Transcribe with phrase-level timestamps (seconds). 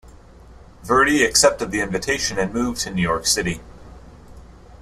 [0.83, 3.61] Verdy accepted the invitation and moved to New York City.